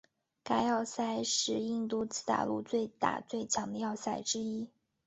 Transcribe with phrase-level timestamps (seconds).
[0.43, 4.67] 该要塞是印度次大陆最大最强的要塞之一。